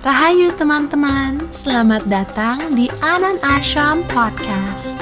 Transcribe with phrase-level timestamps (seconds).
[0.00, 4.96] Rahayu teman-teman, selamat datang di Anan Ashram Podcast.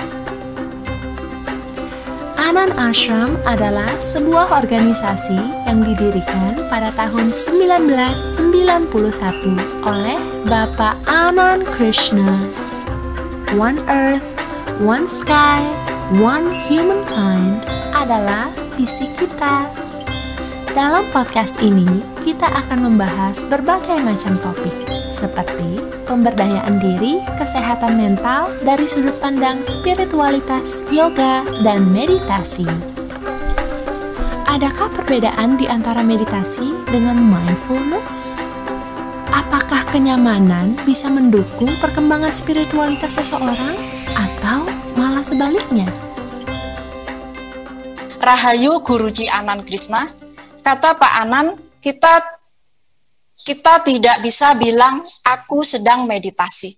[2.34, 5.38] Anan Ashram adalah sebuah organisasi
[5.70, 8.90] yang didirikan pada tahun 1991
[9.86, 10.18] oleh
[10.50, 12.34] Bapak Anand Krishna.
[13.54, 14.26] One Earth,
[14.82, 15.62] One Sky,
[16.18, 17.62] One Humankind
[17.94, 19.87] adalah visi kita.
[20.76, 21.88] Dalam podcast ini,
[22.20, 24.76] kita akan membahas berbagai macam topik,
[25.08, 32.68] seperti pemberdayaan diri, kesehatan mental dari sudut pandang spiritualitas, yoga, dan meditasi.
[34.44, 38.36] Adakah perbedaan di antara meditasi dengan mindfulness?
[39.32, 43.72] Apakah kenyamanan bisa mendukung perkembangan spiritualitas seseorang,
[44.12, 44.68] atau
[45.00, 45.88] malah sebaliknya?
[48.20, 50.17] Rahayu Guruji Anan Krishna
[50.68, 52.20] kata Pak Anan, kita
[53.40, 56.76] kita tidak bisa bilang aku sedang meditasi.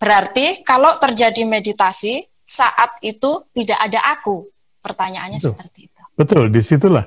[0.00, 4.50] Berarti kalau terjadi meditasi saat itu tidak ada aku.
[4.80, 5.50] Pertanyaannya Betul.
[5.54, 6.02] seperti itu.
[6.16, 7.04] Betul, di situlah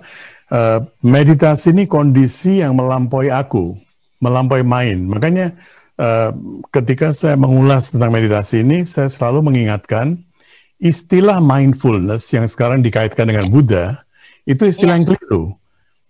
[0.53, 3.75] uh, meditasi ini kondisi yang melampaui aku,
[4.23, 4.95] melampaui main.
[5.09, 5.57] Makanya
[5.97, 6.31] uh,
[6.69, 10.21] ketika saya mengulas tentang meditasi ini, saya selalu mengingatkan
[10.77, 14.05] istilah mindfulness yang sekarang dikaitkan dengan Buddha
[14.45, 14.97] itu istilah ya.
[15.01, 15.43] yang keliru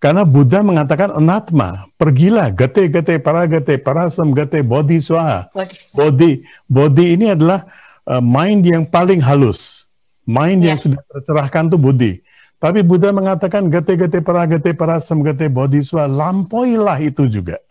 [0.03, 5.47] karena Buddha mengatakan anatma, pergilah gate gate para gate parasam gate bodhi swaha.
[5.95, 7.63] Bodhi, bodhi ini adalah
[8.03, 9.87] uh, mind yang paling halus,
[10.27, 10.75] mind yeah.
[10.75, 12.19] yang sudah tercerahkan tuh budi.
[12.59, 17.63] Tapi Buddha mengatakan gate gate para gate parasam gate bodhi swaha, lampauilah itu juga.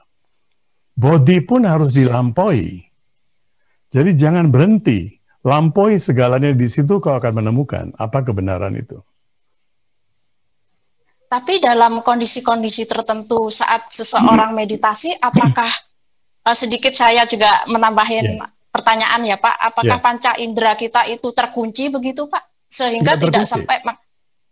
[0.96, 2.80] Bodhi pun harus dilampaui.
[3.92, 8.96] Jadi jangan berhenti, lampaui segalanya di situ kau akan menemukan apa kebenaran itu.
[11.32, 15.72] Tapi dalam kondisi-kondisi tertentu saat seseorang meditasi, apakah
[16.44, 18.52] uh, sedikit saya juga menambahin yeah.
[18.68, 20.04] pertanyaan ya Pak, apakah yeah.
[20.04, 23.80] panca indera kita itu terkunci begitu Pak, sehingga tidak, tidak sampai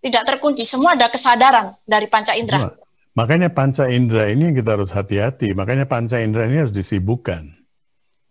[0.00, 2.72] tidak terkunci, semua ada kesadaran dari panca indera.
[3.12, 5.52] Makanya panca indera ini kita harus hati-hati.
[5.52, 7.60] Makanya panca indera ini harus disibukkan.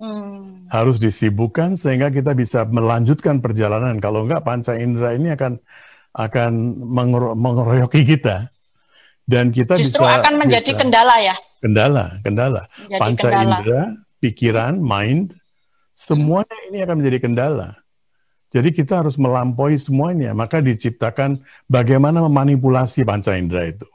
[0.01, 0.65] Hmm.
[0.73, 4.01] Harus disibukkan sehingga kita bisa melanjutkan perjalanan.
[4.01, 5.61] Kalau enggak panca indera ini akan
[6.19, 6.51] akan
[7.39, 8.51] mengeroyoki kita.
[9.23, 11.35] Dan kita justru bisa, akan menjadi bisa, kendala ya.
[11.61, 12.61] Kendala kendala.
[12.65, 13.43] Menjadi panca kendala.
[13.45, 13.81] indera
[14.19, 15.37] pikiran mind
[15.93, 17.69] semuanya ini akan menjadi kendala.
[18.49, 20.33] Jadi kita harus melampaui semuanya.
[20.33, 21.37] Maka diciptakan
[21.69, 23.85] bagaimana memanipulasi panca indera itu.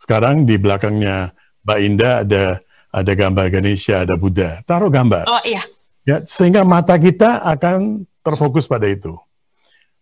[0.00, 2.44] Sekarang di belakangnya Mbak Indah ada
[2.88, 4.64] ada gambar Ganesha ada Buddha.
[4.64, 5.28] Taruh gambar.
[5.28, 5.60] Oh iya.
[6.08, 9.12] Ya sehingga mata kita akan terfokus pada itu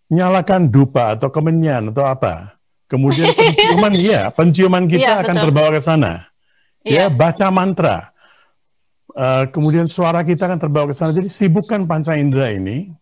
[0.09, 2.57] nyalakan dupa atau kemenyan atau apa.
[2.89, 6.29] Kemudian penciuman ya, penciuman kita ya, akan terbawa ke sana.
[6.83, 8.13] Ya, ya baca mantra.
[9.13, 11.13] Uh, kemudian suara kita akan terbawa ke sana.
[11.13, 12.93] Jadi sibukkan panca indera ini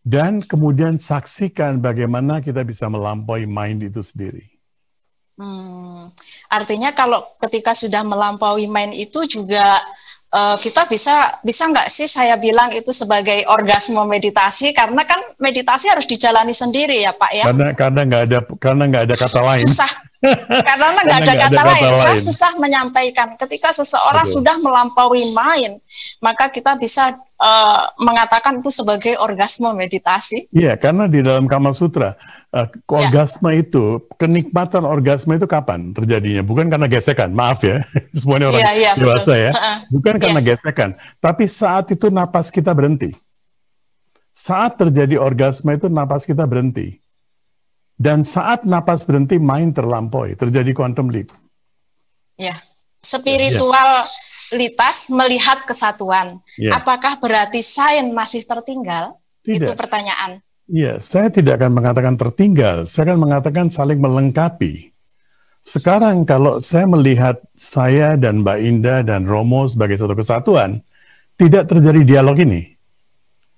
[0.00, 4.46] dan kemudian saksikan bagaimana kita bisa melampaui mind itu sendiri.
[5.40, 6.12] Hmm,
[6.52, 9.80] artinya kalau ketika sudah melampaui mind itu juga
[10.34, 15.90] uh, kita bisa bisa nggak sih saya bilang itu sebagai orgasme meditasi karena kan meditasi
[15.90, 17.44] harus dijalani sendiri ya Pak ya.
[17.50, 19.66] Karena karena nggak ada karena nggak ada kata lain.
[19.66, 20.09] Susah.
[20.20, 21.44] Karena nggak ada, ada lain.
[21.48, 21.92] kata lain.
[21.96, 23.40] Saya susah menyampaikan.
[23.40, 24.36] Ketika seseorang Betul.
[24.44, 25.80] sudah melampaui main,
[26.20, 30.52] maka kita bisa uh, mengatakan itu sebagai orgasme meditasi.
[30.52, 32.12] Iya, karena di dalam Kamal Sutra
[32.52, 33.64] uh, orgasme ya.
[33.64, 36.44] itu, kenikmatan orgasme itu kapan terjadinya?
[36.44, 37.80] Bukan karena gesekan, maaf ya,
[38.20, 39.50] semuanya orang ya, ya, dewasa ya.
[39.88, 40.20] Bukan ya.
[40.20, 43.16] karena gesekan, tapi saat itu napas kita berhenti.
[44.30, 47.00] Saat terjadi orgasme itu napas kita berhenti.
[48.00, 51.36] Dan saat napas berhenti, main terlampaui, terjadi quantum leap.
[52.40, 52.56] Ya,
[53.04, 55.20] spiritualitas ya.
[55.20, 56.40] melihat kesatuan.
[56.56, 56.80] Ya.
[56.80, 59.20] Apakah berarti sains masih tertinggal?
[59.44, 59.68] Tidak.
[59.68, 60.40] Itu pertanyaan.
[60.64, 64.96] Iya, saya tidak akan mengatakan tertinggal, saya akan mengatakan saling melengkapi.
[65.60, 70.80] Sekarang kalau saya melihat saya dan Mbak Indah dan Romo sebagai satu kesatuan,
[71.36, 72.64] tidak terjadi dialog ini.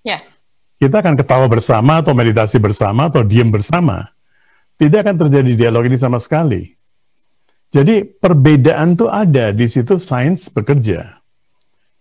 [0.02, 0.18] Ya.
[0.82, 4.11] Kita akan ketawa bersama atau meditasi bersama atau diam bersama.
[4.76, 6.72] Tidak akan terjadi dialog ini sama sekali.
[7.72, 11.22] Jadi perbedaan tuh ada di situ sains bekerja.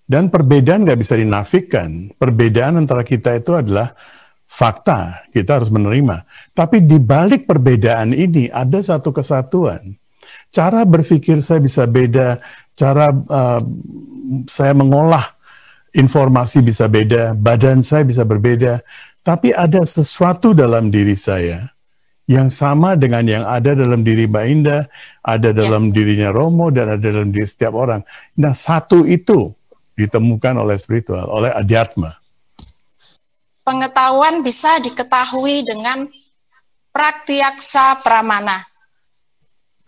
[0.03, 2.11] Dan perbedaan nggak bisa dinafikan.
[2.19, 3.95] Perbedaan antara kita itu adalah
[4.43, 6.27] fakta, kita harus menerima.
[6.51, 9.95] Tapi di balik perbedaan ini ada satu kesatuan.
[10.51, 12.43] Cara berpikir saya bisa beda,
[12.75, 13.63] cara uh,
[14.51, 15.31] saya mengolah
[15.95, 18.83] informasi bisa beda, badan saya bisa berbeda,
[19.23, 21.71] tapi ada sesuatu dalam diri saya
[22.31, 24.87] yang sama dengan yang ada dalam diri Mbak Indah,
[25.19, 25.67] ada ya.
[25.67, 25.99] dalam ya.
[25.99, 28.07] dirinya Romo, dan ada dalam diri setiap orang.
[28.39, 29.51] Nah, satu itu
[29.99, 32.15] ditemukan oleh spiritual, oleh adiatma.
[33.67, 36.07] Pengetahuan bisa diketahui dengan
[36.95, 38.63] praktiaksa pramana.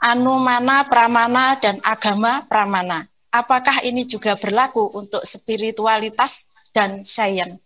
[0.04, 3.08] Anumana pramana dan agama pramana.
[3.32, 7.64] Apakah ini juga berlaku untuk spiritualitas dan sains?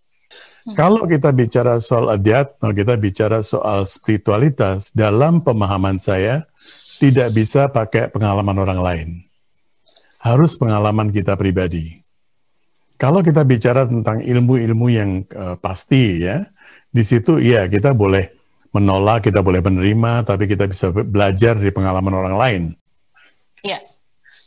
[0.76, 6.44] Kalau kita bicara soal adiatma, kita bicara soal spiritualitas, dalam pemahaman saya
[7.00, 9.10] tidak bisa pakai pengalaman orang lain.
[10.20, 12.04] Harus pengalaman kita pribadi.
[12.98, 16.50] Kalau kita bicara tentang ilmu-ilmu yang uh, pasti ya,
[16.90, 18.34] di situ ya kita boleh
[18.76, 22.64] menolak, kita boleh menerima, tapi kita bisa belajar dari pengalaman orang lain.
[23.64, 23.80] Iya.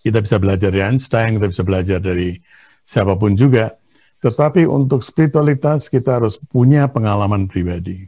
[0.05, 2.37] Kita bisa belajar dari Einstein, kita bisa belajar dari
[2.85, 3.80] siapa pun juga.
[4.21, 8.05] Tetapi untuk spiritualitas kita harus punya pengalaman pribadi.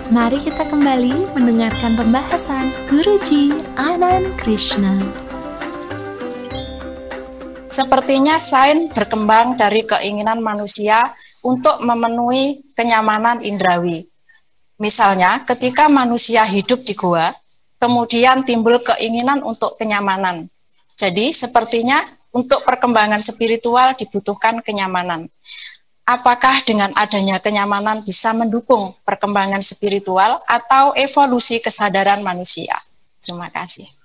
[0.08, 5.27] Mari kita kembali mendengarkan pembahasan Guruji Anand Krishna.
[7.68, 11.12] Sepertinya sains berkembang dari keinginan manusia
[11.44, 14.08] untuk memenuhi kenyamanan indrawi.
[14.80, 17.28] Misalnya, ketika manusia hidup di gua,
[17.76, 20.48] kemudian timbul keinginan untuk kenyamanan.
[20.96, 22.00] Jadi, sepertinya
[22.32, 25.28] untuk perkembangan spiritual dibutuhkan kenyamanan.
[26.08, 32.72] Apakah dengan adanya kenyamanan bisa mendukung perkembangan spiritual atau evolusi kesadaran manusia?
[33.20, 33.97] Terima kasih.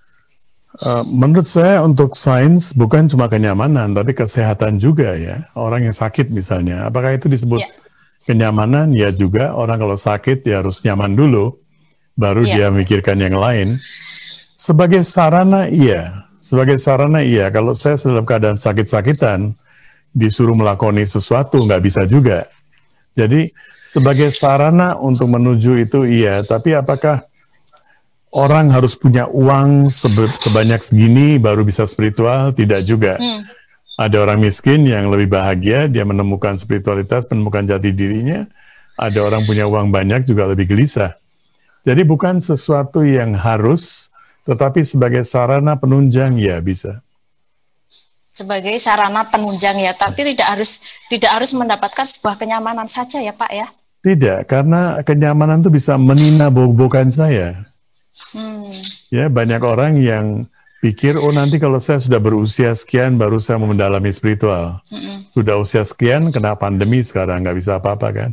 [0.74, 5.46] Uh, menurut saya untuk sains bukan cuma kenyamanan, tapi kesehatan juga ya.
[5.54, 7.74] Orang yang sakit misalnya, apakah itu disebut yeah.
[8.26, 8.90] kenyamanan?
[8.90, 11.54] Ya juga, orang kalau sakit ya harus nyaman dulu,
[12.18, 12.66] baru yeah.
[12.66, 13.78] dia mikirkan yang lain.
[14.58, 17.54] Sebagai sarana iya, sebagai sarana iya.
[17.54, 19.54] Kalau saya dalam keadaan sakit-sakitan,
[20.10, 22.50] disuruh melakoni sesuatu nggak bisa juga.
[23.14, 23.54] Jadi
[23.86, 27.30] sebagai sarana untuk menuju itu iya, tapi apakah
[28.34, 29.88] orang harus punya uang
[30.42, 33.22] sebanyak segini baru bisa spiritual, tidak juga.
[33.22, 33.46] Hmm.
[33.94, 38.50] Ada orang miskin yang lebih bahagia, dia menemukan spiritualitas, menemukan jati dirinya.
[38.98, 41.14] Ada orang punya uang banyak juga lebih gelisah.
[41.86, 44.10] Jadi bukan sesuatu yang harus,
[44.50, 47.06] tetapi sebagai sarana penunjang ya bisa.
[48.34, 53.52] Sebagai sarana penunjang ya, tapi tidak harus tidak harus mendapatkan sebuah kenyamanan saja ya Pak
[53.54, 53.70] ya.
[54.02, 57.73] Tidak, karena kenyamanan itu bisa menina bobokan saya.
[58.34, 58.66] Hmm.
[59.10, 60.46] Ya, banyak orang yang
[60.84, 64.82] pikir, oh nanti kalau saya sudah berusia sekian baru saya mau mendalami spiritual.
[64.92, 65.26] Hmm.
[65.34, 68.32] Sudah usia sekian, kena pandemi sekarang nggak bisa apa-apa kan?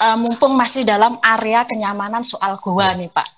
[0.00, 3.28] uh, mumpung masih dalam area kenyamanan soal goa nih Pak.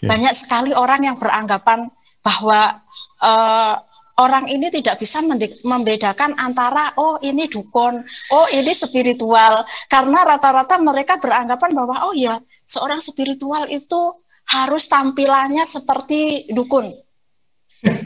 [0.00, 0.16] Ya.
[0.16, 1.92] Banyak sekali orang yang beranggapan
[2.24, 2.80] bahwa
[3.20, 3.74] uh,
[4.20, 5.24] orang ini tidak bisa
[5.64, 8.04] membedakan antara oh ini dukun,
[8.36, 12.36] oh ini spiritual karena rata-rata mereka beranggapan bahwa oh ya
[12.68, 14.20] seorang spiritual itu
[14.52, 16.92] harus tampilannya seperti dukun.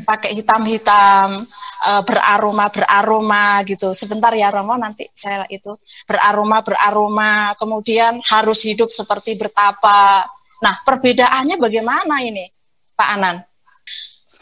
[0.06, 1.42] Pakai hitam-hitam,
[1.90, 3.90] uh, beraroma beraroma gitu.
[3.90, 5.74] Sebentar ya Romo nanti saya itu
[6.06, 10.22] beraroma beraroma, kemudian harus hidup seperti bertapa.
[10.62, 12.46] Nah, perbedaannya bagaimana ini,
[12.94, 13.36] Pak Anan?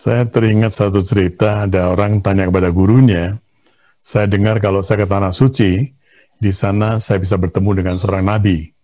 [0.03, 3.39] Saya teringat satu cerita, ada orang tanya kepada gurunya,
[4.03, 5.95] saya dengar kalau saya ke Tanah Suci,
[6.43, 8.75] di sana saya bisa bertemu dengan seorang nabi.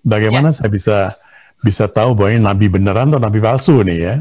[0.00, 0.64] Bagaimana ya.
[0.64, 1.12] saya bisa
[1.60, 4.16] bisa tahu bahwa ini nabi beneran atau nabi palsu nih ya?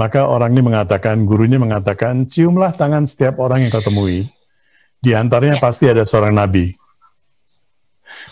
[0.00, 4.24] Maka orang ini mengatakan, gurunya mengatakan, ciumlah tangan setiap orang yang kau temui.
[4.96, 5.62] Di antaranya ya.
[5.62, 6.72] pasti ada seorang nabi.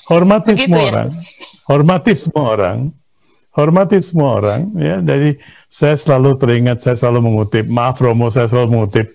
[0.08, 0.88] Hormati Begitu semua ya?
[0.96, 1.08] orang,
[1.68, 2.78] hormati semua orang,
[3.52, 4.98] hormati semua orang ya.
[5.00, 5.36] Dari
[5.68, 9.06] saya selalu teringat saya selalu mengutip maaf Romo saya selalu mengutip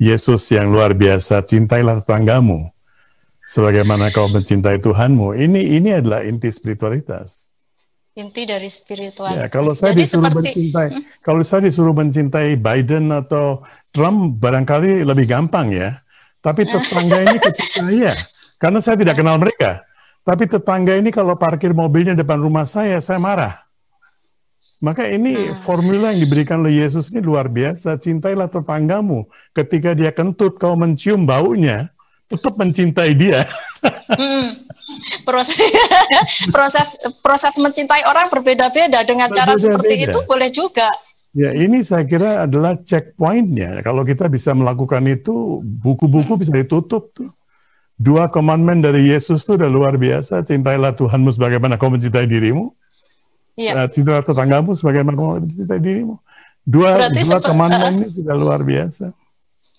[0.00, 2.72] Yesus yang luar biasa cintailah tetanggamu
[3.44, 5.36] sebagaimana kau mencintai Tuhanmu.
[5.36, 7.50] Ini ini adalah inti spiritualitas.
[8.16, 11.02] Inti dari spiritualitas ya, kalau saya Jadi disuruh seperti, mencintai hmm?
[11.22, 13.62] kalau saya disuruh mencintai Biden atau
[13.94, 16.00] Trump barangkali lebih gampang ya.
[16.40, 18.12] Tapi tetangga ini ketika saya
[18.58, 19.84] karena saya tidak kenal mereka.
[20.20, 23.69] Tapi tetangga ini kalau parkir mobilnya depan rumah saya saya marah
[24.80, 25.58] maka ini hmm.
[25.60, 28.00] formula yang diberikan oleh Yesus ini luar biasa.
[28.00, 29.28] Cintailah tetanggamu.
[29.52, 31.92] Ketika dia kentut, kau mencium baunya,
[32.32, 33.44] tetap mencintai dia.
[34.08, 34.56] Hmm.
[35.28, 35.60] Proses,
[36.56, 36.88] proses
[37.20, 40.88] proses mencintai orang berbeda-beda dengan berbeda cara seperti itu boleh juga.
[41.30, 43.84] Ya ini saya kira adalah checkpointnya.
[43.86, 47.30] Kalau kita bisa melakukan itu, buku-buku bisa ditutup tuh.
[48.00, 50.40] Dua commandment dari Yesus itu udah luar biasa.
[50.42, 52.72] Cintailah Tuhanmu sebagaimana kau mencintai dirimu.
[53.68, 56.16] Uh, cinta tetanggamu sebagaimana kamu cinta dirimu.
[56.64, 59.12] Dua, Berarti dua temanmu uh, ini sudah luar biasa.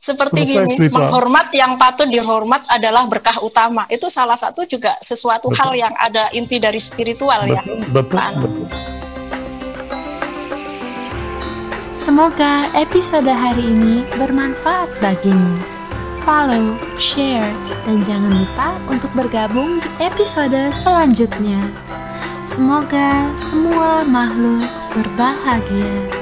[0.02, 0.98] Seperti Selesai gini, spiritual.
[0.98, 3.86] menghormat yang patut dihormat adalah berkah utama.
[3.86, 5.62] Itu salah satu juga sesuatu betul.
[5.62, 7.62] hal yang ada inti dari spiritual betul, ya.
[7.94, 8.66] Betul, betul.
[11.94, 15.62] Semoga episode hari ini bermanfaat bagimu.
[16.26, 17.54] Follow, share,
[17.86, 21.62] dan jangan lupa untuk bergabung di episode selanjutnya.
[22.42, 26.21] Semoga semua makhluk berbahagia.